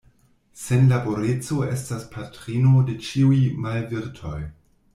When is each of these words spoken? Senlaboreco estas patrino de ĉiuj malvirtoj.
Senlaboreco 0.61 1.57
estas 1.75 2.07
patrino 2.15 2.81
de 2.89 2.97
ĉiuj 3.09 3.41
malvirtoj. 3.67 4.39